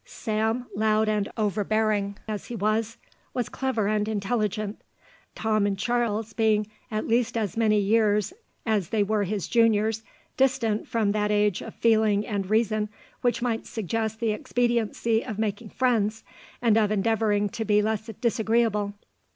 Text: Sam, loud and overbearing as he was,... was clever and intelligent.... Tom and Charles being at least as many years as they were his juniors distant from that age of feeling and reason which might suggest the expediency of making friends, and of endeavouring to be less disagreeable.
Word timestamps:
Sam, 0.03 0.65
loud 0.75 1.07
and 1.09 1.31
overbearing 1.37 2.17
as 2.27 2.47
he 2.47 2.55
was,... 2.55 2.97
was 3.35 3.49
clever 3.49 3.87
and 3.87 4.07
intelligent.... 4.07 4.81
Tom 5.35 5.67
and 5.67 5.77
Charles 5.77 6.33
being 6.33 6.65
at 6.89 7.07
least 7.07 7.37
as 7.37 7.55
many 7.55 7.77
years 7.79 8.33
as 8.65 8.89
they 8.89 9.03
were 9.03 9.25
his 9.25 9.47
juniors 9.47 10.01
distant 10.37 10.87
from 10.87 11.11
that 11.11 11.29
age 11.29 11.61
of 11.61 11.75
feeling 11.75 12.25
and 12.25 12.49
reason 12.49 12.89
which 13.21 13.43
might 13.43 13.67
suggest 13.67 14.19
the 14.19 14.31
expediency 14.31 15.23
of 15.23 15.37
making 15.37 15.69
friends, 15.69 16.23
and 16.63 16.79
of 16.79 16.89
endeavouring 16.89 17.47
to 17.49 17.63
be 17.63 17.79
less 17.83 18.07
disagreeable. 18.19 18.95